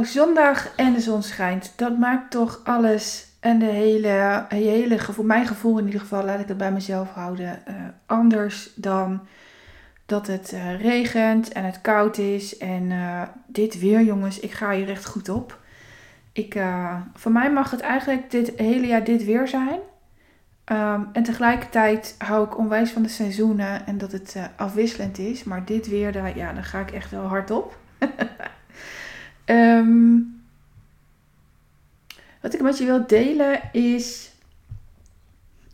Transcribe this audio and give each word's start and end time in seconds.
Oh, 0.00 0.06
zondag 0.06 0.74
en 0.76 0.92
de 0.92 1.00
zon 1.00 1.22
schijnt. 1.22 1.72
Dat 1.76 1.98
maakt 1.98 2.30
toch 2.30 2.60
alles 2.64 3.26
en 3.40 3.58
de 3.58 3.64
hele, 3.64 4.44
hele 4.48 4.98
gevoel, 4.98 5.24
mijn 5.24 5.46
gevoel 5.46 5.78
in 5.78 5.84
ieder 5.84 6.00
geval, 6.00 6.24
laat 6.24 6.40
ik 6.40 6.48
het 6.48 6.56
bij 6.56 6.72
mezelf 6.72 7.10
houden, 7.10 7.62
uh, 7.68 7.74
anders 8.06 8.70
dan 8.74 9.26
dat 10.06 10.26
het 10.26 10.52
uh, 10.52 10.80
regent 10.80 11.52
en 11.52 11.64
het 11.64 11.80
koud 11.80 12.18
is. 12.18 12.58
En 12.58 12.90
uh, 12.90 13.22
dit 13.46 13.78
weer, 13.78 14.02
jongens, 14.02 14.40
ik 14.40 14.52
ga 14.52 14.70
hier 14.72 14.90
echt 14.90 15.06
goed 15.06 15.28
op. 15.28 15.58
Ik, 16.32 16.58
voor 17.14 17.32
mij 17.32 17.52
mag 17.52 17.70
het 17.70 17.80
eigenlijk 17.80 18.30
dit 18.30 18.52
hele 18.56 18.86
jaar 18.86 19.04
dit 19.04 19.24
weer 19.24 19.48
zijn. 19.48 19.78
Um, 20.64 21.08
en 21.12 21.22
tegelijkertijd 21.22 22.14
hou 22.18 22.44
ik 22.44 22.58
onwijs 22.58 22.90
van 22.90 23.02
de 23.02 23.08
seizoenen 23.08 23.86
en 23.86 23.98
dat 23.98 24.12
het 24.12 24.36
afwisselend 24.56 25.18
is. 25.18 25.44
Maar 25.44 25.64
dit 25.64 25.88
weer, 25.88 26.12
daar, 26.12 26.36
ja, 26.36 26.52
daar 26.52 26.64
ga 26.64 26.80
ik 26.80 26.90
echt 26.90 27.10
wel 27.10 27.24
hard 27.24 27.50
op. 27.50 27.76
um, 29.50 30.42
wat 32.40 32.54
ik 32.54 32.60
met 32.60 32.78
je 32.78 32.84
wil 32.84 33.06
delen 33.06 33.60
is 33.72 34.32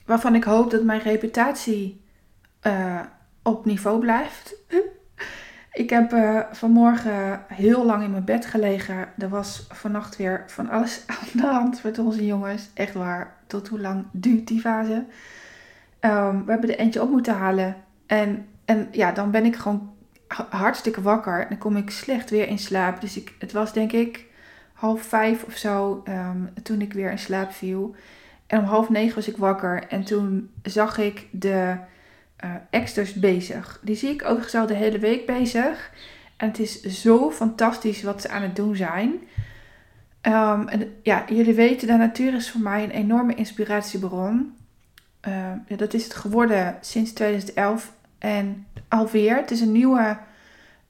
waarvan 0.06 0.34
ik 0.34 0.44
hoop 0.44 0.70
dat 0.70 0.82
mijn 0.82 1.00
reputatie 1.00 2.00
uh, 2.62 3.00
op 3.42 3.64
niveau 3.64 4.00
blijft. 4.00 4.54
ik 5.72 5.90
heb 5.90 6.12
uh, 6.12 6.40
vanmorgen 6.52 7.44
heel 7.48 7.84
lang 7.84 8.02
in 8.02 8.10
mijn 8.10 8.24
bed 8.24 8.46
gelegen. 8.46 9.08
Er 9.18 9.28
was 9.28 9.66
vannacht 9.68 10.16
weer 10.16 10.44
van 10.46 10.70
alles 10.70 11.02
aan 11.06 11.28
de 11.40 11.46
hand 11.46 11.82
met 11.82 11.98
onze 11.98 12.26
jongens. 12.26 12.70
Echt 12.74 12.94
waar. 12.94 13.36
Tot 13.46 13.68
hoe 13.68 13.80
lang 13.80 14.04
duurt 14.12 14.46
die 14.46 14.60
fase? 14.60 15.04
Um, 16.00 16.44
we 16.44 16.50
hebben 16.50 16.70
er 16.70 16.78
eentje 16.78 17.02
op 17.02 17.10
moeten 17.10 17.34
halen. 17.34 17.76
En, 18.06 18.46
en 18.64 18.88
ja, 18.90 19.12
dan 19.12 19.30
ben 19.30 19.44
ik 19.44 19.56
gewoon 19.56 19.95
hartstikke 20.48 21.02
wakker. 21.02 21.40
En 21.40 21.48
dan 21.48 21.58
kom 21.58 21.76
ik 21.76 21.90
slecht 21.90 22.30
weer 22.30 22.48
in 22.48 22.58
slaap. 22.58 23.00
Dus 23.00 23.16
ik, 23.16 23.34
het 23.38 23.52
was 23.52 23.72
denk 23.72 23.92
ik 23.92 24.24
half 24.72 25.02
vijf 25.02 25.44
of 25.44 25.56
zo 25.56 26.00
ehm, 26.04 26.44
toen 26.62 26.80
ik 26.80 26.92
weer 26.92 27.10
in 27.10 27.18
slaap 27.18 27.52
viel. 27.52 27.94
En 28.46 28.58
om 28.58 28.64
half 28.64 28.88
negen 28.88 29.14
was 29.14 29.28
ik 29.28 29.36
wakker. 29.36 29.86
En 29.88 30.04
toen 30.04 30.50
zag 30.62 30.98
ik 30.98 31.26
de 31.30 31.76
uh, 32.44 32.50
extras 32.70 33.12
bezig. 33.12 33.80
Die 33.82 33.96
zie 33.96 34.10
ik 34.10 34.24
overigens 34.24 34.54
al 34.54 34.66
de 34.66 34.74
hele 34.74 34.98
week 34.98 35.26
bezig. 35.26 35.90
En 36.36 36.48
het 36.48 36.58
is 36.58 36.80
zo 36.82 37.30
fantastisch 37.30 38.02
wat 38.02 38.20
ze 38.20 38.28
aan 38.28 38.42
het 38.42 38.56
doen 38.56 38.76
zijn. 38.76 39.10
Um, 40.22 40.68
en 40.68 40.94
ja, 41.02 41.24
jullie 41.28 41.54
weten, 41.54 41.86
de 41.86 41.96
natuur 41.96 42.34
is 42.34 42.50
voor 42.50 42.60
mij 42.60 42.84
een 42.84 42.90
enorme 42.90 43.34
inspiratiebron. 43.34 44.54
Uh, 45.28 45.78
dat 45.78 45.94
is 45.94 46.04
het 46.04 46.14
geworden 46.14 46.78
sinds 46.80 47.12
2011. 47.12 47.92
En 48.18 48.66
alweer, 48.88 49.36
het 49.36 49.50
is 49.50 49.60
een 49.60 49.72
nieuwe 49.72 50.18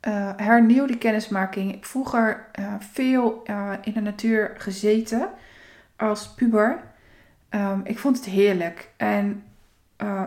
uh, 0.09 0.31
hernieuwde 0.37 0.99
kennismaking. 0.99 1.75
Ik 1.75 1.85
vroeger 1.85 2.47
uh, 2.59 2.75
veel 2.79 3.43
uh, 3.45 3.73
in 3.83 3.93
de 3.93 4.01
natuur 4.01 4.55
gezeten 4.59 5.29
als 5.97 6.29
puber. 6.29 6.81
Um, 7.51 7.81
ik 7.85 7.99
vond 7.99 8.17
het 8.17 8.27
heerlijk. 8.27 8.91
En 8.97 9.43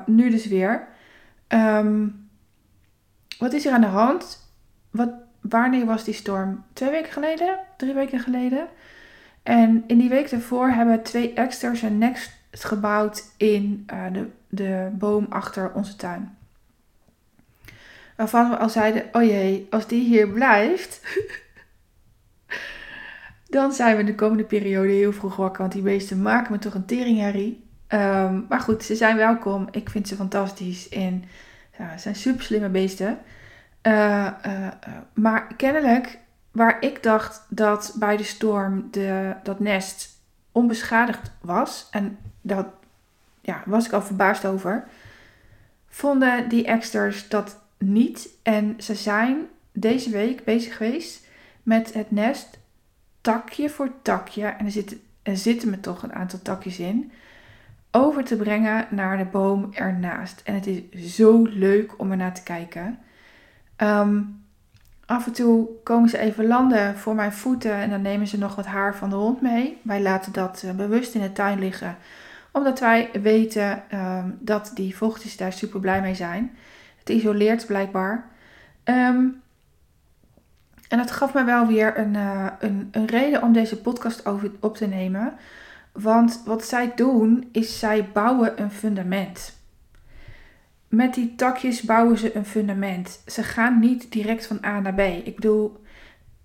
nu 0.05 0.29
dus 0.29 0.47
weer. 0.47 0.87
Um, 1.47 2.29
wat 3.37 3.53
is 3.53 3.65
er 3.65 3.73
aan 3.73 3.81
de 3.81 3.87
hand? 3.87 4.51
Wat, 4.89 5.09
wanneer 5.41 5.85
was 5.85 6.03
die 6.03 6.13
storm? 6.13 6.63
Twee 6.73 6.89
weken 6.89 7.11
geleden? 7.11 7.59
Drie 7.77 7.93
weken 7.93 8.19
geleden? 8.19 8.67
En 9.43 9.83
in 9.87 9.97
die 9.97 10.09
week 10.09 10.29
daarvoor 10.29 10.69
hebben 10.69 11.03
twee 11.03 11.33
exters 11.33 11.81
een 11.81 11.97
nest 11.97 12.31
gebouwd 12.51 13.23
in 13.37 13.87
de, 14.11 14.29
de 14.47 14.89
boom 14.91 15.25
achter 15.29 15.73
onze 15.73 15.95
tuin 15.95 16.37
waarvan 18.19 18.49
we 18.49 18.57
al 18.57 18.69
zeiden: 18.69 19.03
oh 19.11 19.23
jee, 19.23 19.67
als 19.69 19.87
die 19.87 20.03
hier 20.03 20.29
blijft, 20.29 21.01
dan 23.55 23.73
zijn 23.73 23.97
we 23.97 24.03
de 24.03 24.15
komende 24.15 24.43
periode 24.43 24.91
heel 24.91 25.13
vroeg 25.13 25.35
wakker. 25.35 25.61
Want 25.61 25.73
die 25.73 25.81
beesten 25.81 26.21
maken 26.21 26.51
me 26.51 26.59
toch 26.59 26.73
een 26.73 26.85
teringherrie. 26.85 27.67
Um, 27.87 28.45
maar 28.49 28.59
goed, 28.59 28.83
ze 28.83 28.95
zijn 28.95 29.15
welkom. 29.15 29.67
Ik 29.71 29.89
vind 29.89 30.07
ze 30.07 30.15
fantastisch. 30.15 30.89
En 30.89 31.23
ja, 31.77 31.91
ze 31.91 31.99
zijn 31.99 32.15
super 32.15 32.43
slimme 32.43 32.69
beesten. 32.69 33.19
Uh, 33.83 34.27
uh, 34.47 34.67
maar 35.13 35.55
kennelijk, 35.55 36.19
waar 36.51 36.77
ik 36.81 37.03
dacht 37.03 37.45
dat 37.49 37.95
bij 37.99 38.17
de 38.17 38.23
storm 38.23 38.87
de, 38.91 39.35
dat 39.43 39.59
nest 39.59 40.09
onbeschadigd 40.51 41.31
was, 41.41 41.87
en 41.91 42.17
dat 42.41 42.65
ja, 43.41 43.63
was 43.65 43.85
ik 43.85 43.91
al 43.91 44.01
verbaasd 44.01 44.45
over, 44.45 44.87
vonden 45.87 46.49
die 46.49 46.65
exters 46.65 47.29
dat 47.29 47.59
niet. 47.79 48.29
En 48.43 48.75
ze 48.77 48.95
zijn 48.95 49.47
deze 49.71 50.09
week 50.09 50.43
bezig 50.43 50.77
geweest 50.77 51.27
met 51.63 51.93
het 51.93 52.11
nest 52.11 52.59
takje 53.21 53.69
voor 53.69 53.91
takje. 54.01 54.45
En 54.45 54.65
er 54.65 54.71
zitten, 54.71 55.01
er 55.23 55.37
zitten 55.37 55.69
me 55.69 55.79
toch 55.79 56.03
een 56.03 56.13
aantal 56.13 56.41
takjes 56.41 56.79
in. 56.79 57.11
Over 57.91 58.23
te 58.23 58.35
brengen 58.35 58.87
naar 58.89 59.17
de 59.17 59.25
boom 59.25 59.69
ernaast. 59.73 60.41
En 60.43 60.53
het 60.53 60.67
is 60.67 61.15
zo 61.15 61.43
leuk 61.43 61.99
om 61.99 62.11
er 62.11 62.17
naar 62.17 62.33
te 62.33 62.43
kijken. 62.43 62.99
Ehm, 63.75 64.21
af 65.05 65.25
en 65.25 65.33
toe 65.33 65.67
komen 65.83 66.09
ze 66.09 66.17
even 66.17 66.47
landen 66.47 66.97
voor 66.97 67.15
mijn 67.15 67.33
voeten 67.33 67.73
en 67.73 67.89
dan 67.89 68.01
nemen 68.01 68.27
ze 68.27 68.37
nog 68.37 68.55
wat 68.55 68.65
haar 68.65 68.95
van 68.95 69.09
de 69.09 69.15
hond 69.15 69.41
mee. 69.41 69.77
Wij 69.81 70.01
laten 70.01 70.31
dat 70.31 70.63
eh, 70.65 70.71
bewust 70.71 71.15
in 71.15 71.21
de 71.21 71.31
tuin 71.31 71.59
liggen, 71.59 71.97
omdat 72.51 72.79
wij 72.79 73.09
weten 73.21 73.83
um, 73.93 74.37
dat 74.39 74.71
die 74.73 74.97
vochtjes 74.97 75.37
daar 75.37 75.53
super 75.53 75.79
blij 75.79 76.01
mee 76.01 76.15
zijn. 76.15 76.51
Het 77.09 77.17
isoleert 77.17 77.65
blijkbaar. 77.65 78.27
Ehm, 78.83 79.25
en 80.87 80.97
dat 80.97 81.11
gaf 81.11 81.33
me 81.33 81.43
wel 81.43 81.67
weer 81.67 81.97
een, 81.97 82.13
uh, 82.13 82.47
een, 82.59 82.89
een 82.91 83.05
reden 83.05 83.41
om 83.41 83.53
deze 83.53 83.81
podcast 83.81 84.25
over, 84.25 84.51
op 84.59 84.77
te 84.77 84.87
nemen. 84.87 85.33
Want 85.91 86.41
wat 86.45 86.65
zij 86.65 86.91
doen, 86.95 87.49
is 87.51 87.79
zij 87.79 88.09
bouwen 88.13 88.61
een 88.61 88.71
fundament. 88.71 89.57
Met 90.87 91.13
die 91.13 91.35
takjes 91.35 91.81
bouwen 91.81 92.17
ze 92.17 92.35
een 92.35 92.45
fundament. 92.45 93.21
Ze 93.25 93.43
gaan 93.43 93.79
niet 93.79 94.11
direct 94.11 94.45
van 94.45 94.65
A 94.65 94.79
naar 94.79 94.93
B. 94.93 94.99
Ik 94.99 95.35
bedoel, 95.35 95.83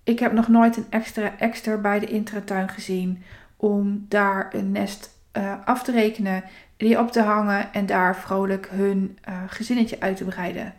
ik 0.03 0.19
heb 0.19 0.31
nog 0.31 0.47
nooit 0.47 0.77
een 0.77 0.87
extra 0.89 1.37
extra 1.39 1.77
bij 1.77 1.99
de 1.99 2.07
intratuin 2.07 2.69
gezien 2.69 3.23
om 3.55 4.05
daar 4.07 4.53
een 4.53 4.71
nest 4.71 5.09
uh, 5.37 5.53
af 5.65 5.83
te 5.83 5.91
rekenen 5.91 6.43
die 6.77 6.99
op 6.99 7.11
te 7.11 7.21
hangen 7.21 7.73
en 7.73 7.85
daar 7.85 8.15
vrolijk 8.15 8.67
hun 8.71 9.17
uh, 9.29 9.35
gezinnetje 9.47 9.99
uit 9.99 10.17
te 10.17 10.23
breiden. 10.23 10.73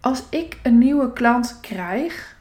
Als 0.00 0.22
ik 0.30 0.58
een 0.62 0.78
nieuwe 0.78 1.12
klant 1.12 1.58
krijg, 1.60 2.36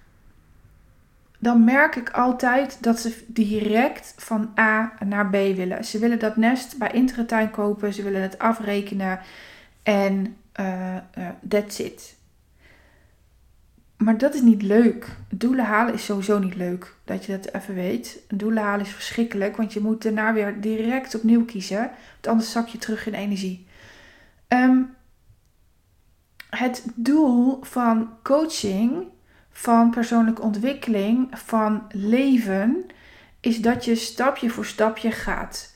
dan 1.40 1.64
merk 1.64 1.96
ik 1.96 2.10
altijd 2.10 2.84
dat 2.84 3.00
ze 3.00 3.24
direct 3.28 4.14
van 4.18 4.52
A 4.60 4.94
naar 5.06 5.28
B 5.30 5.32
willen. 5.32 5.86
Ze 5.86 6.00
willen 6.00 6.20
dat 6.20 6.36
nest 6.36 6.78
bij 6.78 6.92
Intertuin 6.92 7.52
kopen, 7.52 7.94
ze 7.94 8.04
willen 8.04 8.22
het 8.22 8.40
afrekenen 8.40 9.20
en 9.84 10.38
uh, 10.60 10.96
that's 11.48 11.80
it. 11.80 12.15
Maar 13.98 14.18
dat 14.18 14.34
is 14.34 14.42
niet 14.42 14.62
leuk. 14.62 15.08
Doelen 15.30 15.66
halen 15.66 15.94
is 15.94 16.06
sowieso 16.06 16.40
niet 16.40 16.56
leuk. 16.56 16.96
Dat 17.04 17.26
je 17.26 17.40
dat 17.40 17.54
even 17.54 17.76
weet. 17.76 18.24
Doelen 18.28 18.64
halen 18.64 18.86
is 18.86 18.92
verschrikkelijk. 18.92 19.58
Want 19.58 19.74
je 19.74 19.80
moet 19.80 20.04
daarna 20.04 20.34
weer 20.34 20.62
direct 20.62 21.16
opnieuw 21.16 21.46
kiezen. 21.46 21.78
Want 22.14 22.28
anders 22.28 22.52
zak 22.52 22.68
je 22.68 22.78
terug 22.78 23.08
in 23.08 23.14
energie. 23.14 23.68
Um, 24.48 24.96
het 26.50 26.86
doel 26.96 27.60
van 27.62 28.10
coaching, 28.24 29.04
van 29.52 29.90
persoonlijke 29.90 30.42
ontwikkeling, 30.42 31.28
van 31.32 31.84
leven, 31.90 32.86
is 33.40 33.62
dat 33.62 33.86
je 33.86 33.96
stapje 33.96 34.50
voor 34.50 34.66
stapje 34.66 35.12
gaat. 35.12 35.76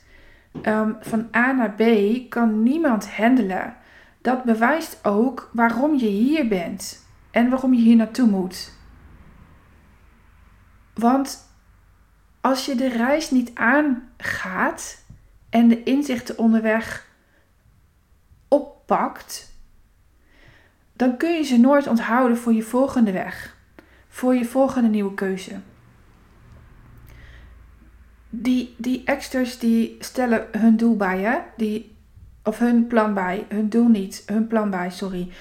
Um, 0.62 0.96
van 1.00 1.28
A 1.36 1.52
naar 1.52 1.74
B 1.74 1.82
kan 2.28 2.62
niemand 2.62 3.10
handelen. 3.10 3.76
Dat 4.20 4.44
bewijst 4.44 4.98
ook 5.02 5.50
waarom 5.52 5.94
je 5.94 6.06
hier 6.06 6.48
bent 6.48 7.08
en 7.30 7.50
waarom 7.50 7.74
je 7.74 7.80
hier 7.80 7.96
naartoe 7.96 8.28
moet. 8.28 8.72
Want 10.94 11.48
als 12.40 12.66
je 12.66 12.74
de 12.74 12.88
reis 12.88 13.30
niet 13.30 13.50
aangaat 13.54 15.04
en 15.50 15.68
de 15.68 15.82
inzichten 15.82 16.38
onderweg 16.38 17.08
oppakt, 18.48 19.52
dan 20.92 21.16
kun 21.16 21.30
je 21.30 21.42
ze 21.42 21.58
nooit 21.58 21.86
onthouden 21.86 22.36
voor 22.36 22.52
je 22.52 22.62
volgende 22.62 23.12
weg, 23.12 23.56
voor 24.08 24.34
je 24.34 24.44
volgende 24.44 24.88
nieuwe 24.88 25.14
keuze. 25.14 25.60
Die, 28.30 28.74
die 28.78 29.04
extras 29.04 29.58
die 29.58 29.96
stellen 29.98 30.48
hun 30.58 30.76
doel 30.76 30.96
bij 30.96 31.20
je, 31.20 31.40
die, 31.56 31.96
of 32.44 32.58
hun 32.58 32.86
plan 32.86 33.14
bij, 33.14 33.46
hun 33.48 33.68
doel 33.68 33.88
niet, 33.88 34.22
hun 34.26 34.46
plan 34.46 34.70
bij, 34.70 34.90
sorry. 34.90 35.32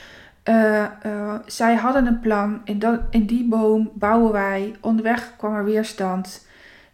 Uh, 0.50 0.86
uh, 1.06 1.36
zij 1.46 1.76
hadden 1.76 2.08
een 2.08 2.20
plan. 2.20 2.62
In, 2.64 2.82
in 3.10 3.26
die 3.26 3.48
boom 3.48 3.92
bouwen 3.94 4.32
wij. 4.32 4.76
Onderweg 4.82 5.34
kwam 5.38 5.56
er 5.56 5.64
weerstand 5.64 6.48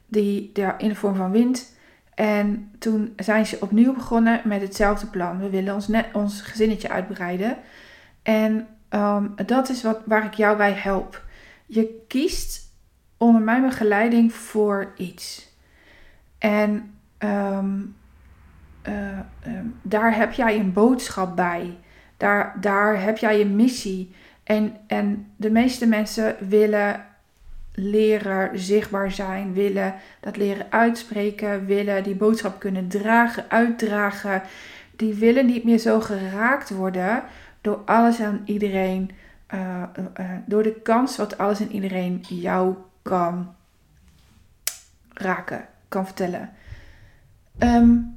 die, 0.05 0.51
in 0.77 0.89
de 0.89 0.95
vorm 0.95 1.15
van 1.15 1.31
wind. 1.31 1.73
En 2.13 2.71
toen 2.79 3.13
zijn 3.17 3.45
ze 3.45 3.57
opnieuw 3.61 3.93
begonnen 3.93 4.41
met 4.43 4.61
hetzelfde 4.61 5.07
plan. 5.07 5.39
We 5.39 5.49
willen 5.49 5.73
ons, 5.73 5.89
ons 6.13 6.41
gezinnetje 6.41 6.89
uitbreiden. 6.89 7.57
En 8.23 8.67
um, 8.89 9.33
dat 9.45 9.69
is 9.69 9.83
wat, 9.83 9.99
waar 10.05 10.25
ik 10.25 10.33
jou 10.33 10.57
bij 10.57 10.71
help. 10.73 11.23
Je 11.65 12.03
kiest 12.07 12.71
onder 13.17 13.41
mijn 13.41 13.61
begeleiding 13.61 14.33
voor 14.33 14.93
iets. 14.97 15.53
En 16.37 16.93
ehm, 17.17 17.81
eh, 18.81 19.19
ehm, 19.19 19.65
daar 19.81 20.15
heb 20.15 20.33
jij 20.33 20.59
een 20.59 20.73
boodschap 20.73 21.35
bij. 21.35 21.77
Daar, 22.17 22.57
daar 22.61 23.01
heb 23.01 23.17
jij 23.17 23.41
een 23.41 23.55
missie. 23.55 24.15
En, 24.43 24.75
en 24.87 25.31
de 25.35 25.49
meeste 25.49 25.87
mensen 25.87 26.35
willen 26.49 27.05
leren 27.73 28.59
zichtbaar 28.59 29.11
zijn, 29.11 29.53
willen 29.53 29.95
dat 30.19 30.37
leren 30.37 30.65
uitspreken, 30.69 31.65
willen 31.65 32.03
die 32.03 32.15
boodschap 32.15 32.59
kunnen 32.59 32.87
dragen, 32.87 33.45
uitdragen. 33.49 34.41
Die 34.95 35.13
willen 35.13 35.45
niet 35.45 35.63
meer 35.63 35.77
zo 35.77 35.99
geraakt 35.99 36.69
worden 36.69 37.23
door 37.61 37.81
alles 37.85 38.19
en 38.19 38.41
iedereen, 38.45 39.11
uh, 39.53 39.83
uh, 40.19 40.31
door 40.45 40.63
de 40.63 40.81
kans 40.81 41.17
wat 41.17 41.37
alles 41.37 41.59
en 41.59 41.71
iedereen 41.71 42.25
jou 42.29 42.75
kan 43.01 43.55
raken, 45.13 45.65
kan 45.87 46.05
vertellen. 46.05 46.49
Um, 47.59 48.14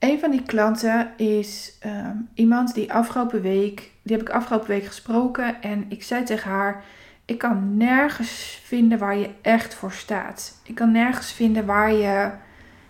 een 0.00 0.18
van 0.18 0.30
die 0.30 0.42
klanten 0.42 1.12
is 1.16 1.78
um, 1.86 2.28
iemand 2.34 2.74
die 2.74 2.92
afgelopen 2.92 3.42
week, 3.42 3.90
die 4.02 4.16
heb 4.16 4.28
ik 4.28 4.34
afgelopen 4.34 4.68
week 4.68 4.84
gesproken 4.84 5.62
en 5.62 5.84
ik 5.88 6.02
zei 6.02 6.24
tegen 6.24 6.50
haar, 6.50 6.84
ik 7.24 7.38
kan 7.38 7.76
nergens 7.76 8.60
vinden 8.64 8.98
waar 8.98 9.16
je 9.16 9.30
echt 9.42 9.74
voor 9.74 9.92
staat. 9.92 10.60
Ik 10.64 10.74
kan 10.74 10.92
nergens 10.92 11.32
vinden 11.32 11.66
waar 11.66 11.92
je 11.92 12.30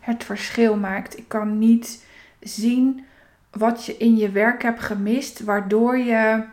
het 0.00 0.24
verschil 0.24 0.76
maakt. 0.76 1.18
Ik 1.18 1.28
kan 1.28 1.58
niet 1.58 2.04
zien 2.40 3.04
wat 3.50 3.84
je 3.84 3.96
in 3.96 4.16
je 4.16 4.30
werk 4.30 4.62
hebt 4.62 4.80
gemist, 4.80 5.40
waardoor 5.40 5.98
je 5.98 6.44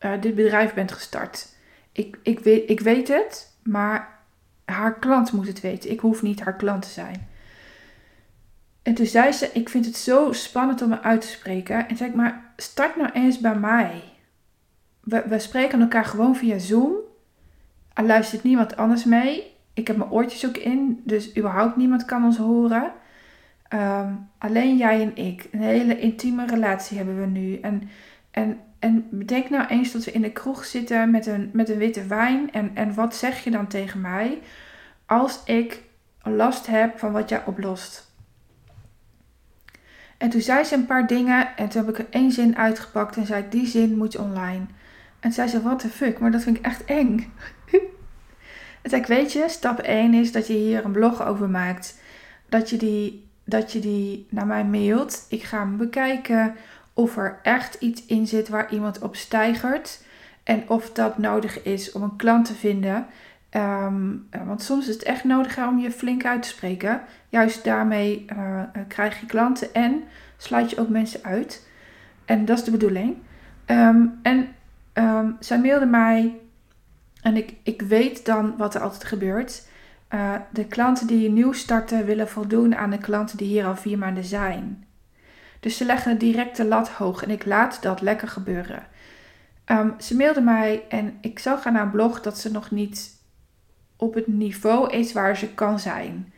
uh, 0.00 0.12
dit 0.20 0.34
bedrijf 0.34 0.74
bent 0.74 0.92
gestart. 0.92 1.48
Ik, 1.92 2.18
ik, 2.22 2.38
weet, 2.40 2.70
ik 2.70 2.80
weet 2.80 3.08
het, 3.08 3.52
maar 3.62 4.18
haar 4.64 4.98
klant 4.98 5.32
moet 5.32 5.46
het 5.46 5.60
weten. 5.60 5.90
Ik 5.90 6.00
hoef 6.00 6.22
niet 6.22 6.40
haar 6.40 6.56
klant 6.56 6.82
te 6.82 6.88
zijn. 6.88 7.28
En 8.90 8.96
toen 8.96 9.06
zei 9.06 9.32
ze: 9.32 9.50
Ik 9.52 9.68
vind 9.68 9.86
het 9.86 9.96
zo 9.96 10.32
spannend 10.32 10.82
om 10.82 10.88
me 10.88 11.00
uit 11.00 11.20
te 11.20 11.26
spreken. 11.26 11.88
En 11.88 11.96
zei 11.96 12.10
ik: 12.10 12.16
Maar 12.16 12.52
start 12.56 12.96
nou 12.96 13.10
eens 13.12 13.38
bij 13.38 13.54
mij. 13.54 14.02
We, 15.00 15.22
we 15.28 15.38
spreken 15.38 15.80
elkaar 15.80 16.04
gewoon 16.04 16.36
via 16.36 16.58
Zoom. 16.58 16.92
Er 17.94 18.04
luistert 18.04 18.42
niemand 18.42 18.76
anders 18.76 19.04
mee. 19.04 19.56
Ik 19.74 19.86
heb 19.86 19.96
mijn 19.96 20.10
oortjes 20.10 20.46
ook 20.46 20.56
in, 20.56 21.00
dus 21.04 21.36
überhaupt 21.36 21.76
niemand 21.76 22.04
kan 22.04 22.24
ons 22.24 22.36
horen. 22.36 22.92
Um, 23.74 24.28
alleen 24.38 24.76
jij 24.76 25.02
en 25.02 25.16
ik. 25.16 25.48
Een 25.52 25.60
hele 25.60 25.98
intieme 25.98 26.46
relatie 26.46 26.96
hebben 26.96 27.20
we 27.20 27.26
nu. 27.26 27.58
En, 27.60 27.90
en, 28.30 28.60
en 28.78 29.06
bedenk 29.10 29.50
nou 29.50 29.66
eens 29.66 29.92
dat 29.92 30.04
we 30.04 30.12
in 30.12 30.22
de 30.22 30.32
kroeg 30.32 30.64
zitten 30.64 31.10
met 31.10 31.26
een, 31.26 31.50
met 31.52 31.68
een 31.68 31.78
witte 31.78 32.06
wijn. 32.06 32.52
En, 32.52 32.70
en 32.74 32.94
wat 32.94 33.14
zeg 33.14 33.44
je 33.44 33.50
dan 33.50 33.66
tegen 33.66 34.00
mij 34.00 34.38
als 35.06 35.40
ik 35.44 35.82
last 36.22 36.66
heb 36.66 36.98
van 36.98 37.12
wat 37.12 37.28
jij 37.28 37.44
oplost? 37.44 38.09
En 40.20 40.30
toen 40.30 40.40
zei 40.40 40.64
ze 40.64 40.74
een 40.74 40.86
paar 40.86 41.06
dingen 41.06 41.56
en 41.56 41.68
toen 41.68 41.86
heb 41.86 41.90
ik 41.90 41.98
er 41.98 42.06
één 42.10 42.32
zin 42.32 42.56
uitgepakt 42.56 43.16
en 43.16 43.26
zei 43.26 43.44
die 43.50 43.66
zin 43.66 43.96
moet 43.96 44.12
je 44.12 44.20
online. 44.20 44.64
En 45.20 45.32
zei 45.32 45.48
ze, 45.48 45.62
what 45.62 45.78
the 45.78 45.88
fuck, 45.88 46.18
maar 46.18 46.30
dat 46.30 46.42
vind 46.42 46.56
ik 46.56 46.64
echt 46.64 46.84
eng. 46.84 47.32
en 48.82 48.90
zei 48.90 49.00
ik, 49.00 49.06
weet 49.06 49.32
je, 49.32 49.44
stap 49.48 49.78
1 49.78 50.14
is 50.14 50.32
dat 50.32 50.46
je 50.46 50.52
hier 50.52 50.84
een 50.84 50.92
blog 50.92 51.24
over 51.26 51.50
maakt. 51.50 52.00
Dat 52.48 52.70
je 52.70 52.76
die, 52.76 53.28
dat 53.44 53.72
je 53.72 53.78
die 53.78 54.26
naar 54.30 54.46
mij 54.46 54.64
mailt. 54.64 55.26
Ik 55.28 55.42
ga 55.42 55.58
hem 55.58 55.76
bekijken 55.76 56.54
of 56.94 57.16
er 57.16 57.38
echt 57.42 57.74
iets 57.74 58.06
in 58.06 58.26
zit 58.26 58.48
waar 58.48 58.72
iemand 58.72 58.98
op 58.98 59.16
stijgert. 59.16 60.02
En 60.42 60.68
of 60.68 60.92
dat 60.92 61.18
nodig 61.18 61.62
is 61.62 61.92
om 61.92 62.02
een 62.02 62.16
klant 62.16 62.44
te 62.46 62.54
vinden. 62.54 63.06
Ehm, 63.50 64.16
eh, 64.30 64.46
want 64.46 64.62
soms 64.62 64.88
is 64.88 64.94
het 64.94 65.02
echt 65.02 65.24
nodig 65.24 65.58
om 65.58 65.78
je 65.78 65.90
flink 65.90 66.24
uit 66.24 66.42
te 66.42 66.48
spreken. 66.48 67.00
Juist 67.28 67.64
daarmee 67.64 68.24
uh, 68.36 68.62
krijg 68.88 69.20
je 69.20 69.26
klanten 69.26 69.74
en 69.74 70.02
sluit 70.36 70.70
je 70.70 70.78
ook 70.78 70.88
mensen 70.88 71.24
uit. 71.24 71.68
En 72.24 72.44
dat 72.44 72.58
is 72.58 72.64
de 72.64 72.70
bedoeling. 72.70 73.16
Ehm, 73.64 74.06
en 74.22 74.48
um, 74.94 75.36
zij 75.40 75.60
mailde 75.60 75.86
mij 75.86 76.38
en 77.22 77.36
ik, 77.36 77.54
ik 77.62 77.82
weet 77.82 78.24
dan 78.24 78.56
wat 78.56 78.74
er 78.74 78.80
altijd 78.80 79.04
gebeurt. 79.04 79.68
De 80.52 80.64
klanten 80.68 81.06
die 81.06 81.30
nieuw 81.30 81.52
starten 81.52 82.04
willen 82.04 82.28
voldoen 82.28 82.76
aan 82.76 82.90
de 82.90 82.98
klanten 82.98 83.36
die 83.36 83.46
hier 83.46 83.66
al 83.66 83.76
vier 83.76 83.98
maanden 83.98 84.24
zijn. 84.24 84.84
Dus 85.60 85.76
ze 85.76 85.84
leggen 85.84 86.18
direct 86.18 86.56
de 86.56 86.64
lat 86.64 86.88
hoog 86.88 87.22
en 87.22 87.30
ik 87.30 87.46
laat 87.46 87.82
dat 87.82 88.00
lekker 88.00 88.28
gebeuren. 88.28 88.82
ze 89.98 90.16
mailde 90.16 90.40
mij 90.40 90.82
en 90.88 91.18
ik 91.20 91.38
zag 91.38 91.66
aan 91.66 91.74
haar 91.74 91.90
blog 91.90 92.20
dat 92.20 92.38
ze 92.38 92.50
nog 92.50 92.70
niet 92.70 93.19
op 94.00 94.14
het 94.14 94.26
niveau 94.26 94.90
is 94.90 95.12
waar 95.12 95.36
ze 95.36 95.48
kan 95.48 95.80
zijn. 95.80 96.32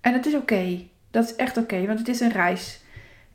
En 0.00 0.12
dat 0.12 0.26
is 0.26 0.34
oké. 0.34 0.86
Dat 1.10 1.24
is 1.24 1.36
echt 1.36 1.56
oké, 1.56 1.86
want 1.86 1.98
het 1.98 2.08
is 2.08 2.20
een 2.20 2.32
reis. 2.32 2.80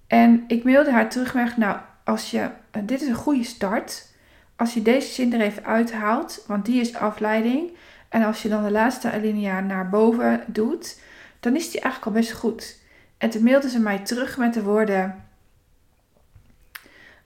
En 0.08 0.44
ik 0.48 0.64
mailde 0.64 0.92
haar 0.92 1.10
terug 1.10 1.34
met, 1.34 1.58
nou, 1.58 1.78
als 2.04 2.32
je, 2.32 2.50
dit 2.84 3.02
is 3.02 3.08
een 3.08 3.16
goede 3.16 3.44
start. 3.44 4.10
Als 4.56 4.74
je 4.74 4.82
deze 4.82 5.14
zin 5.14 5.34
er 5.34 5.42
even 5.42 5.66
uithaalt, 5.66 6.44
want 6.48 6.66
die 6.66 6.82
is 6.82 6.96
afleiding. 6.96 7.70
En 8.10 8.24
als 8.24 8.42
je 8.42 8.50
dan 8.50 8.64
de 8.64 8.72
laatste 8.72 9.12
alinea 9.12 9.60
naar 9.60 9.90
boven 9.90 10.44
doet, 10.48 11.00
dan 11.40 11.56
is 11.56 11.72
die 11.72 11.82
eigenlijk 11.82 12.16
al 12.16 12.22
best 12.22 12.32
goed. 12.32 12.80
En 13.18 13.30
toen 13.30 13.44
mailde 13.44 13.70
ze 13.70 13.80
mij 13.80 14.00
terug 14.00 14.38
met 14.38 14.54
de 14.54 14.64
woorden: 14.64 15.26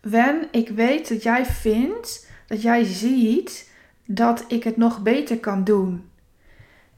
Wen, 0.01 0.47
ik 0.51 0.69
weet 0.69 1.09
dat 1.09 1.23
jij 1.23 1.45
vindt, 1.45 2.29
dat 2.47 2.61
jij 2.61 2.83
ziet 2.83 3.71
dat 4.05 4.45
ik 4.47 4.63
het 4.63 4.77
nog 4.77 5.01
beter 5.01 5.39
kan 5.39 5.63
doen. 5.63 6.09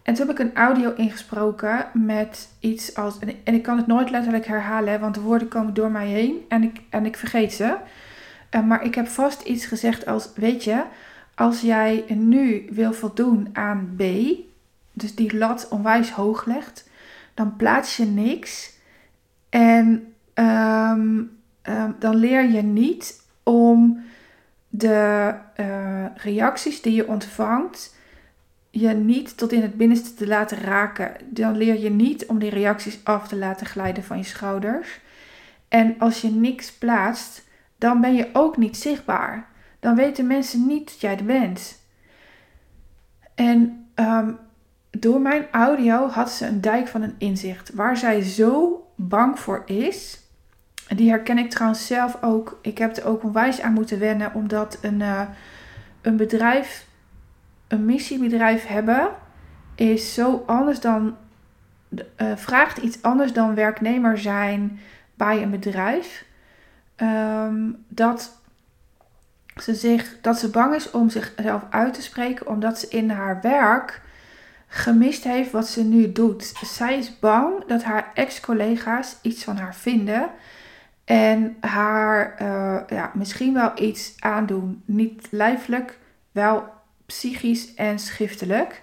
En 0.08 0.14
toen 0.14 0.28
heb 0.28 0.40
ik 0.40 0.46
een 0.46 0.56
audio 0.56 0.94
ingesproken 0.94 1.86
met 1.94 2.50
iets 2.60 2.96
als. 2.96 3.18
En 3.44 3.54
ik 3.54 3.64
kan 3.64 3.78
het 3.78 3.88
nooit 3.88 4.10
letterlijk 4.10 4.46
herhalen, 4.46 5.00
want 5.00 5.16
de 5.16 5.22
woorden 5.22 5.48
komen 5.48 5.74
door 5.74 5.92
mij 5.92 6.08
heen 6.08 6.46
en 6.48 6.64
ik, 6.64 6.82
en 6.90 7.06
ik 7.06 7.18
vergeet 7.18 7.54
ze. 7.54 7.76
Uh, 8.52 8.64
maar 8.64 8.84
ik 8.84 8.96
heb 8.96 9.08
vast 9.08 9.42
iets 9.42 9.66
gezegd 9.66 10.06
als: 10.06 10.30
Weet 10.36 10.64
je, 10.64 10.84
als 11.36 11.62
jij 11.62 12.06
nu 12.08 12.68
wil 12.70 12.94
voldoen 12.94 13.50
aan 13.54 13.94
B, 13.98 14.04
dus 14.94 15.16
die 15.16 15.38
lat 15.38 15.68
onwijs 15.70 16.12
hoog 16.12 16.46
legt, 16.46 16.90
dan 17.34 17.56
plaats 17.56 17.98
je 17.98 18.06
niks. 18.06 18.74
En 19.50 20.14
um, 20.34 21.40
um, 21.64 21.96
dan 22.00 22.16
leer 22.16 22.50
je 22.50 22.62
niet 22.62 23.22
om 23.44 24.04
de 24.70 25.34
uh, 25.60 26.06
reacties 26.16 26.82
die 26.82 26.94
je 26.94 27.08
ontvangt 27.08 27.96
je 28.80 28.90
niet 28.90 29.38
tot 29.38 29.52
in 29.52 29.62
het 29.62 29.78
binnenste 29.78 30.14
te 30.14 30.28
laten 30.28 30.58
raken. 30.58 31.12
Dan 31.30 31.58
leer 31.58 31.80
je 31.80 31.90
niet 31.90 32.26
om 32.26 32.40
die 32.40 32.50
reacties 32.50 33.00
af 33.04 33.28
te 33.28 33.36
laten 33.36 33.68
glijden 33.68 34.04
van 34.04 34.18
je 34.18 34.24
schouders. 34.24 35.00
En 35.68 35.96
als 36.00 36.22
je 36.22 36.30
niks 36.30 36.72
plaatst, 36.72 37.44
dan 37.78 38.02
ben 38.02 38.16
je 38.16 38.30
ook 38.34 38.58
niet 38.58 38.78
zichtbaar. 38.78 39.48
Dan 39.80 39.96
weten 39.96 40.28
mensen 40.28 40.68
niet 40.68 40.86
dat 40.86 41.02
jij 41.02 41.18
er 41.18 41.26
bent. 41.26 41.80
En 43.36 43.88
ehm, 43.94 44.32
door 44.90 45.22
mijn 45.22 45.48
audio 45.52 46.08
had 46.08 46.32
ze 46.32 46.46
een 46.46 46.62
dijk 46.62 46.88
van 46.88 47.02
een 47.02 47.16
inzicht. 47.18 47.74
Waar 47.74 47.98
zij 47.98 48.22
zo 48.22 48.82
bang 48.96 49.40
voor 49.40 49.64
is. 49.66 50.20
Die 50.96 51.10
herken 51.10 51.38
ik 51.38 51.50
trouwens 51.50 51.88
zelf 51.88 52.18
ook. 52.22 52.60
Ik 52.62 52.78
heb 52.78 52.98
er 52.98 53.06
ook 53.06 53.24
onwijs 53.24 53.62
aan 53.62 53.74
moeten 53.74 54.00
wennen, 54.00 54.34
omdat 54.34 54.78
een, 54.82 55.00
uh, 55.00 55.22
een 56.02 56.18
bedrijf 56.18 56.87
een 57.68 57.86
missiebedrijf 57.86 58.66
hebben 58.66 59.10
is 59.76 60.14
zo 60.14 60.44
anders 60.46 60.80
dan, 60.80 61.16
uh, 61.90 62.36
vraagt 62.36 62.78
iets 62.78 63.02
anders 63.02 63.34
dan 63.34 63.56
werknemer 63.56 64.18
zijn 64.18 64.80
bij 65.16 65.42
een 65.42 65.50
bedrijf. 65.50 66.26
Um, 66.98 67.86
dat 67.88 68.42
ze, 69.62 69.76
zich, 69.76 70.18
dat 70.22 70.40
ze 70.40 70.50
bang 70.50 70.76
is 70.76 70.92
om 70.92 71.10
zichzelf 71.10 71.64
uit 71.70 71.94
te 71.94 72.02
spreken, 72.02 72.48
omdat 72.48 72.80
ze 72.80 72.88
in 72.88 73.10
haar 73.10 73.40
werk 73.42 74.02
gemist 74.68 75.24
heeft 75.24 75.52
wat 75.52 75.68
ze 75.68 75.84
nu 75.84 76.12
doet. 76.12 76.44
Zij 76.64 76.98
is 76.98 77.20
bang 77.20 77.66
dat 77.66 77.84
haar 77.84 78.12
ex-collega's 78.14 79.18
iets 79.22 79.44
van 79.44 79.58
haar 79.58 79.76
vinden 79.76 80.30
en 81.06 81.58
haar 81.60 82.36
uh, 82.42 82.80
ja, 82.88 83.12
misschien 83.14 83.54
wel 83.54 83.72
iets 83.76 84.16
aandoen. 84.20 84.82
Niet 84.86 85.28
lijfelijk, 85.32 85.98
wel 86.32 86.76
psychisch 87.08 87.74
en 87.74 88.00
schriftelijk. 88.00 88.82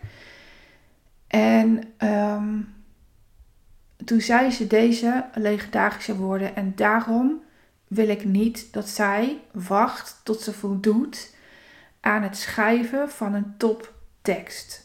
En 1.26 1.92
um, 1.98 2.74
toen 4.04 4.20
zei 4.20 4.50
ze 4.50 4.66
deze 4.66 5.24
legendarische 5.34 6.16
woorden. 6.16 6.56
En 6.56 6.72
daarom 6.76 7.42
wil 7.88 8.08
ik 8.08 8.24
niet 8.24 8.72
dat 8.72 8.88
zij 8.88 9.40
wacht 9.52 10.20
tot 10.22 10.40
ze 10.40 10.52
voldoet 10.52 11.34
aan 12.00 12.22
het 12.22 12.36
schrijven 12.36 13.10
van 13.10 13.34
een 13.34 13.54
toptekst. 13.56 14.82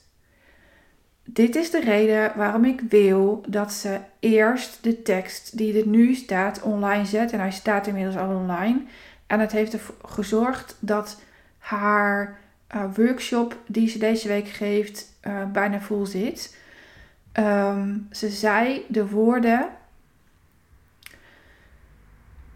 Dit 1.24 1.56
is 1.56 1.72
de 1.72 1.80
reden 1.80 2.32
waarom 2.36 2.66
ik 2.66 2.82
wil 2.90 3.44
dat 3.48 3.74
ze 3.74 4.00
eerst 4.20 4.84
de 4.84 5.02
tekst 5.02 5.58
die 5.58 5.80
er 5.80 5.88
nu 5.88 6.16
staat 6.16 6.62
online 6.62 7.06
zet. 7.06 7.32
En 7.32 7.40
hij 7.40 7.52
staat 7.52 7.88
inmiddels 7.88 8.18
al 8.18 8.36
online. 8.36 8.82
En 9.28 9.40
het 9.40 9.52
heeft 9.52 9.74
ervoor 9.74 9.96
gezorgd 10.06 10.76
dat 10.80 11.22
haar 11.58 12.40
uh, 12.76 12.84
workshop 12.96 13.58
die 13.68 13.88
ze 13.88 13.98
deze 13.98 14.28
week 14.28 14.48
geeft 14.48 15.18
bijna 15.52 15.80
vol 15.80 16.06
zit. 16.06 16.58
Ehm, 17.32 17.98
ze 18.12 18.30
zei 18.30 18.86
de 18.88 19.08
woorden. 19.08 19.70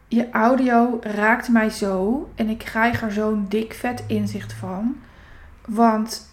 Je 0.08 0.30
audio 0.30 1.00
raakt 1.02 1.50
mij 1.50 1.70
zo 1.70 2.30
en 2.36 2.50
ik 2.50 2.58
krijg 2.58 3.02
er 3.02 3.12
zo'n 3.12 3.46
dik 3.50 3.74
vet 3.74 4.04
inzicht 4.08 4.54
van. 4.54 5.02
Want 5.66 6.32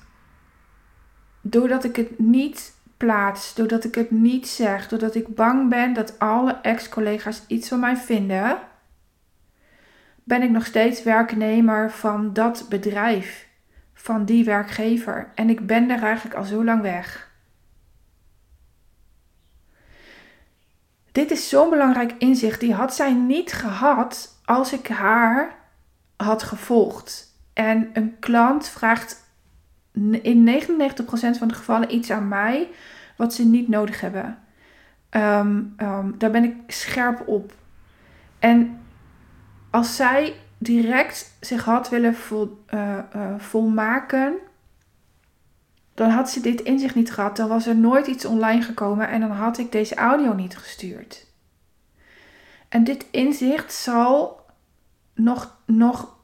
doordat 1.40 1.84
ik 1.84 1.96
het 1.96 2.18
niet 2.18 2.72
plaats, 2.96 3.54
doordat 3.54 3.84
ik 3.84 3.94
het 3.94 4.10
niet 4.10 4.48
zeg, 4.48 4.88
doordat 4.88 5.14
ik 5.14 5.34
bang 5.34 5.68
ben 5.68 5.92
dat 5.92 6.18
alle 6.18 6.52
ex-collega's 6.62 7.42
iets 7.46 7.68
van 7.68 7.80
mij 7.80 7.96
vinden, 7.96 8.58
ben 10.24 10.42
ik 10.42 10.50
nog 10.50 10.66
steeds 10.66 11.02
werknemer 11.02 11.90
van 11.90 12.32
dat 12.32 12.66
bedrijf, 12.68 13.48
van 14.02 14.24
die 14.24 14.44
werkgever. 14.44 15.30
En 15.34 15.50
ik 15.50 15.66
ben 15.66 15.88
daar 15.88 16.02
eigenlijk 16.02 16.36
al 16.36 16.44
zo 16.44 16.64
lang 16.64 16.82
weg. 16.82 17.30
Dit 21.12 21.30
is 21.30 21.48
zo'n 21.48 21.70
belangrijk 21.70 22.12
inzicht. 22.18 22.60
Die 22.60 22.74
had 22.74 22.94
zij 22.94 23.14
niet 23.14 23.52
gehad 23.52 24.40
als 24.44 24.72
ik 24.72 24.88
haar 24.88 25.54
had 26.16 26.42
gevolgd. 26.42 27.34
En 27.52 27.90
een 27.92 28.16
klant 28.18 28.68
vraagt 28.68 29.28
in 30.22 30.62
99% 30.62 31.38
van 31.38 31.48
de 31.48 31.54
gevallen 31.54 31.94
iets 31.94 32.10
aan 32.10 32.28
mij 32.28 32.68
wat 33.16 33.34
ze 33.34 33.44
niet 33.44 33.68
nodig 33.68 34.00
hebben. 34.00 34.38
Ehm, 35.08 35.62
ehm, 35.76 36.10
daar 36.18 36.30
ben 36.30 36.44
ik 36.44 36.54
scherp 36.66 37.28
op. 37.28 37.52
En 38.38 38.80
als 39.70 39.96
zij 39.96 40.34
direct 40.62 41.36
zich 41.40 41.64
had 41.64 41.88
willen 41.88 42.16
uh, 42.32 42.98
uh, 43.16 43.34
volmaken, 43.38 44.34
dan 45.94 46.10
had 46.10 46.30
ze 46.30 46.40
dit 46.40 46.60
inzicht 46.60 46.94
niet 46.94 47.12
gehad. 47.12 47.36
Dan 47.36 47.48
was 47.48 47.66
er 47.66 47.76
nooit 47.76 48.06
iets 48.06 48.24
online 48.24 48.62
gekomen 48.62 49.08
en 49.08 49.20
dan 49.20 49.30
had 49.30 49.58
ik 49.58 49.72
deze 49.72 49.94
audio 49.94 50.32
niet 50.32 50.56
gestuurd. 50.56 51.26
En 52.68 52.84
dit 52.84 53.06
inzicht 53.10 53.72
zal 53.72 54.40
nog, 55.14 55.56
nog 55.66 56.16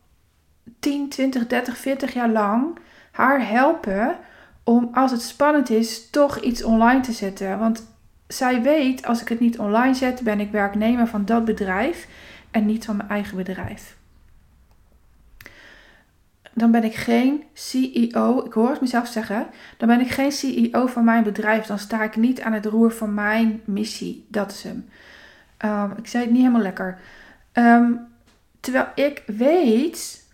10, 0.78 1.08
20, 1.08 1.46
30, 1.46 1.76
40 1.76 2.12
jaar 2.12 2.30
lang 2.30 2.78
haar 3.12 3.48
helpen 3.48 4.16
om 4.64 4.88
als 4.92 5.10
het 5.10 5.22
spannend 5.22 5.70
is 5.70 6.10
toch 6.10 6.40
iets 6.40 6.64
online 6.64 7.00
te 7.00 7.12
zetten. 7.12 7.58
Want 7.58 7.96
zij 8.26 8.62
weet, 8.62 9.06
als 9.06 9.20
ik 9.20 9.28
het 9.28 9.40
niet 9.40 9.58
online 9.58 9.94
zet, 9.94 10.20
ben 10.20 10.40
ik 10.40 10.50
werknemer 10.50 11.06
van 11.06 11.24
dat 11.24 11.44
bedrijf 11.44 12.08
en 12.50 12.66
niet 12.66 12.84
van 12.84 12.96
mijn 12.96 13.08
eigen 13.08 13.36
bedrijf. 13.36 13.95
Dan 16.58 16.70
ben 16.70 16.84
ik 16.84 16.94
geen 16.94 17.44
CEO, 17.52 18.44
ik 18.44 18.52
hoor 18.52 18.70
het 18.70 18.80
mezelf 18.80 19.08
zeggen, 19.08 19.46
dan 19.76 19.88
ben 19.88 20.00
ik 20.00 20.10
geen 20.10 20.32
CEO 20.32 20.86
van 20.86 21.04
mijn 21.04 21.22
bedrijf. 21.22 21.66
Dan 21.66 21.78
sta 21.78 22.02
ik 22.02 22.16
niet 22.16 22.40
aan 22.40 22.52
het 22.52 22.66
roer 22.66 22.92
van 22.92 23.14
mijn 23.14 23.62
missie. 23.64 24.26
Dat 24.28 24.50
is 24.50 24.62
hem. 24.62 24.88
Um, 25.64 25.92
ik 25.98 26.06
zei 26.06 26.22
het 26.22 26.32
niet 26.32 26.40
helemaal 26.40 26.62
lekker. 26.62 26.98
Um, 27.52 28.06
terwijl 28.60 28.86
ik 28.94 29.22
weet, 29.26 30.24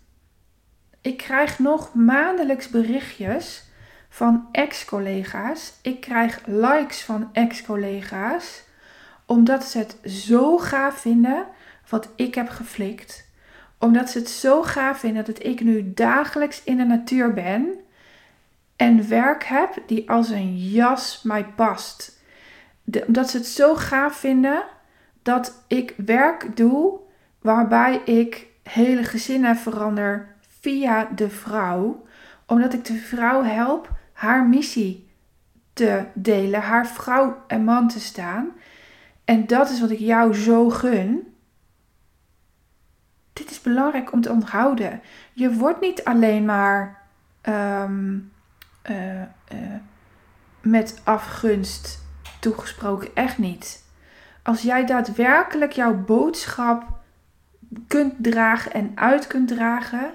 ik 1.01 1.17
krijg 1.17 1.59
nog 1.59 1.93
maandelijks 1.93 2.69
berichtjes 2.69 3.63
van 4.09 4.47
ex-collega's. 4.51 5.73
Ik 5.81 6.01
krijg 6.01 6.41
likes 6.45 7.01
van 7.01 7.29
ex-collega's, 7.33 8.63
omdat 9.25 9.63
ze 9.63 9.77
het 9.77 9.97
zo 10.05 10.57
gaaf 10.57 10.97
vinden 10.97 11.45
wat 11.89 12.09
ik 12.15 12.35
heb 12.35 12.49
geflikt. 12.49 13.31
Omdat 13.83 14.09
ze 14.09 14.17
het 14.17 14.29
zo 14.29 14.61
gaaf 14.61 14.99
vinden 14.99 15.25
dat 15.25 15.43
ik 15.43 15.61
nu 15.61 15.93
dagelijks 15.93 16.63
in 16.63 16.77
de 16.77 16.83
natuur 16.83 17.33
ben 17.33 17.73
en 18.75 19.07
werk 19.09 19.43
heb 19.43 19.83
die 19.87 20.09
als 20.09 20.29
een 20.29 20.57
jas 20.57 21.21
mij 21.23 21.45
past. 21.45 22.19
omdat 23.07 23.29
ze 23.29 23.37
het 23.37 23.45
zo 23.45 23.75
gaaf 23.75 24.15
vinden 24.15 24.63
dat 25.21 25.63
ik 25.67 25.93
werk 25.97 26.57
doe 26.57 26.99
waarbij 27.41 28.01
ik 28.05 28.47
hele 28.63 29.03
gezinnen 29.03 29.57
verander 29.57 30.35
via 30.59 31.09
de 31.15 31.29
vrouw. 31.29 32.05
Omdat 32.45 32.73
ik 32.73 32.85
de 32.85 32.97
vrouw 32.97 33.43
help 33.43 33.89
haar 34.13 34.45
missie 34.45 35.09
te 35.73 36.03
delen, 36.13 36.61
haar 36.61 36.87
vrouw 36.87 37.43
en 37.47 37.63
man 37.63 37.87
te 37.87 37.99
staan. 37.99 38.49
En 39.25 39.47
dat 39.47 39.69
is 39.69 39.79
wat 39.79 39.91
ik 39.91 39.99
jou 39.99 40.33
zo 40.33 40.69
gun. 40.69 41.32
Dit 43.33 43.51
is 43.51 43.61
belangrijk 43.61 44.11
om 44.11 44.21
te 44.21 44.31
onthouden. 44.31 45.01
Je 45.33 45.53
wordt 45.53 45.81
niet 45.81 46.03
alleen 46.03 46.45
maar 46.45 47.01
ehm, 47.41 48.19
eh, 48.81 49.21
eh, 49.21 49.27
met 50.61 51.01
afgunst 51.03 52.05
toegesproken. 52.39 53.09
Echt 53.13 53.37
niet. 53.37 53.83
Als 54.43 54.61
jij 54.61 54.85
daadwerkelijk 54.85 55.71
jouw 55.71 55.95
boodschap 55.95 56.83
kunt 57.87 58.13
dragen 58.17 58.73
en 58.73 58.91
uit 58.95 59.27
kunt 59.27 59.47
dragen, 59.47 60.13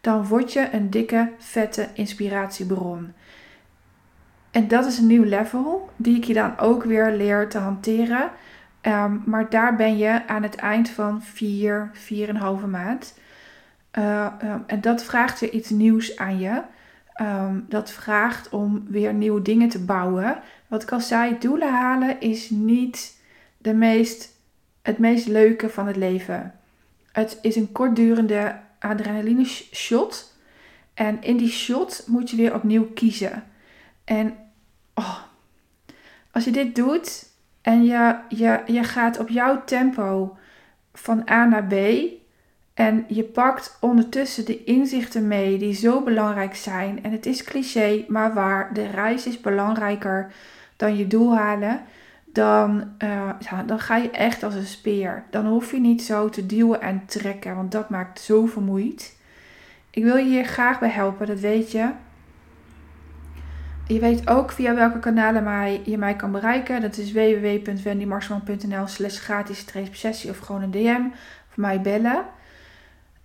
dan 0.00 0.26
word 0.26 0.52
je 0.52 0.68
een 0.72 0.90
dikke, 0.90 1.32
vette 1.38 1.88
inspiratiebron. 1.94 3.12
En 4.50 4.68
dat 4.68 4.86
is 4.86 4.98
een 4.98 5.06
nieuw 5.06 5.24
level 5.24 5.90
die 5.96 6.16
ik 6.16 6.24
je 6.24 6.34
dan 6.34 6.58
ook 6.58 6.84
weer 6.84 7.12
leer 7.12 7.48
te 7.48 7.58
hanteren. 7.58 8.30
Ehm, 8.80 9.16
maar 9.24 9.50
daar 9.50 9.76
ben 9.76 9.96
je 9.96 10.26
aan 10.26 10.42
het 10.42 10.54
eind 10.54 10.88
van 10.88 11.22
vier, 11.22 11.90
vier 11.92 12.28
en 12.28 12.34
een 12.34 12.40
halve 12.40 12.66
maand. 12.66 13.18
Uh, 13.98 14.26
en 14.66 14.80
dat 14.80 15.04
vraagt 15.04 15.40
weer 15.40 15.50
iets 15.50 15.70
nieuws 15.70 16.16
aan 16.16 16.38
je. 16.38 16.62
Um, 17.22 17.66
dat 17.68 17.90
vraagt 17.90 18.48
om 18.48 18.84
weer 18.88 19.14
nieuwe 19.14 19.42
dingen 19.42 19.68
te 19.68 19.84
bouwen. 19.84 20.40
Wat 20.66 20.82
ik 20.82 20.92
al 20.92 21.00
zei, 21.00 21.38
doelen 21.38 21.72
halen 21.72 22.20
is 22.20 22.50
niet 22.50 23.20
de 23.58 23.74
meest, 23.74 24.30
het 24.82 24.98
meest 24.98 25.26
leuke 25.26 25.68
van 25.68 25.86
het 25.86 25.96
leven. 25.96 26.54
Het 27.12 27.38
is 27.42 27.56
een 27.56 27.72
kortdurende 27.72 28.58
adrenaline 28.78 29.44
shot. 29.72 30.36
En 30.94 31.22
in 31.22 31.36
die 31.36 31.50
shot 31.50 32.04
moet 32.06 32.30
je 32.30 32.36
weer 32.36 32.54
opnieuw 32.54 32.86
kiezen. 32.94 33.44
En 34.04 34.36
oh, 34.94 35.18
als 36.30 36.44
je 36.44 36.50
dit 36.50 36.74
doet 36.74 37.29
en 37.62 37.84
je, 37.84 38.16
je, 38.28 38.60
je 38.66 38.84
gaat 38.84 39.18
op 39.18 39.28
jouw 39.28 39.64
tempo 39.64 40.36
van 40.92 41.28
A 41.30 41.44
naar 41.44 41.64
B. 41.64 41.74
En 42.74 43.04
je 43.08 43.24
pakt 43.24 43.76
ondertussen 43.80 44.44
de 44.44 44.64
inzichten 44.64 45.28
mee 45.28 45.58
die 45.58 45.74
zo 45.74 46.02
belangrijk 46.02 46.56
zijn. 46.56 47.02
En 47.02 47.12
het 47.12 47.26
is 47.26 47.44
cliché, 47.44 48.04
maar 48.08 48.34
waar. 48.34 48.74
De 48.74 48.86
reis 48.86 49.26
is 49.26 49.40
belangrijker 49.40 50.32
dan 50.76 50.96
je 50.96 51.06
doel 51.06 51.36
halen. 51.36 51.80
Dan, 52.24 52.92
ja, 53.38 53.62
dan 53.66 53.78
ga 53.78 53.96
je 53.96 54.10
echt 54.10 54.42
als 54.42 54.54
een 54.54 54.66
speer. 54.66 55.24
Dan 55.30 55.46
hoef 55.46 55.70
je 55.70 55.80
niet 55.80 56.02
zo 56.02 56.28
te 56.28 56.46
duwen 56.46 56.80
en 56.80 57.02
trekken, 57.06 57.56
want 57.56 57.72
dat 57.72 57.90
maakt 57.90 58.20
zo 58.20 58.46
vermoeid. 58.46 59.18
Ik 59.90 60.02
wil 60.02 60.16
je 60.16 60.24
hier 60.24 60.44
graag 60.44 60.78
bij 60.78 60.88
helpen, 60.88 61.26
dat 61.26 61.40
weet 61.40 61.72
je. 61.72 61.90
Je 63.92 63.98
weet 63.98 64.28
ook 64.28 64.52
via 64.52 64.74
welke 64.74 64.98
kanalen 64.98 65.42
mij, 65.44 65.80
je 65.84 65.98
mij 65.98 66.16
kan 66.16 66.32
bereiken. 66.32 66.80
Dat 66.80 66.96
is 66.96 67.12
www.wendymarsman.nl 67.12 68.86
slash 68.86 69.18
gratis 69.18 69.64
sessie 69.90 70.30
of 70.30 70.38
gewoon 70.38 70.62
een 70.62 70.70
DM 70.70 71.02
of 71.48 71.56
mij 71.56 71.80
bellen. 71.80 72.24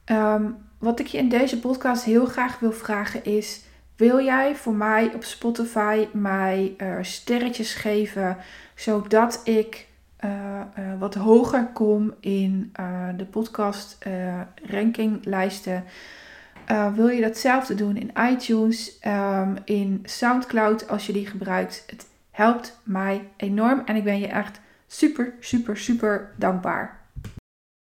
Ehm, 0.05 0.43
wat 0.77 1.00
ik 1.00 1.07
je 1.07 1.17
in 1.17 1.29
deze 1.29 1.60
podcast 1.60 2.03
heel 2.03 2.25
graag 2.25 2.60
wil 2.60 2.72
vragen 2.72 3.24
is... 3.24 3.63
Wil 3.95 4.24
jij 4.24 4.55
voor 4.55 4.74
mij 4.74 5.12
op 5.13 5.24
Spotify 5.24 6.07
mij 6.13 6.75
uh, 6.77 6.95
sterretjes 7.01 7.74
geven... 7.74 8.38
zodat 8.75 9.41
ik 9.43 9.88
uh, 10.25 10.31
uh, 10.31 11.00
wat 11.00 11.15
hoger 11.15 11.69
kom 11.74 12.13
in 12.19 12.74
de 13.17 13.25
podcast 13.25 13.98
rankinglijsten... 14.63 15.84
Uh, 16.72 16.93
wil 16.93 17.07
je 17.07 17.22
datzelfde 17.22 17.75
doen 17.75 17.98
in 17.98 18.12
iTunes, 18.31 19.00
um, 19.07 19.57
in 19.65 20.01
SoundCloud 20.03 20.89
als 20.89 21.05
je 21.05 21.13
die 21.13 21.27
gebruikt? 21.27 21.84
Het 21.88 22.07
helpt 22.31 22.79
mij 22.84 23.27
enorm 23.38 23.81
en 23.86 23.95
ik 23.95 24.03
ben 24.03 24.19
je 24.19 24.27
echt 24.27 24.60
super, 24.88 25.34
super, 25.39 25.77
super 25.77 26.31
dankbaar. 26.36 27.04